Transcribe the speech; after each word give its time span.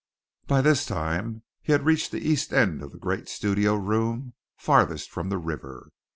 By 0.47 0.61
this 0.61 0.83
time 0.87 1.43
he 1.61 1.73
had 1.73 1.85
reached 1.85 2.09
the 2.11 2.27
east 2.27 2.51
end 2.51 2.81
of 2.81 2.91
the 2.91 2.97
great 2.97 3.29
studio 3.29 3.75
room, 3.75 4.33
farthest 4.57 5.11
from 5.11 5.29
the 5.29 5.37
river. 5.37 5.91